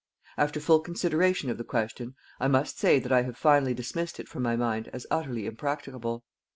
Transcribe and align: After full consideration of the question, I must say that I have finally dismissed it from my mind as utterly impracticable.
After 0.35 0.59
full 0.59 0.79
consideration 0.79 1.51
of 1.51 1.59
the 1.59 1.63
question, 1.63 2.15
I 2.39 2.47
must 2.47 2.79
say 2.79 2.97
that 2.97 3.11
I 3.11 3.21
have 3.21 3.37
finally 3.37 3.75
dismissed 3.75 4.19
it 4.19 4.27
from 4.27 4.41
my 4.41 4.55
mind 4.55 4.87
as 4.91 5.05
utterly 5.11 5.45
impracticable. 5.45 6.25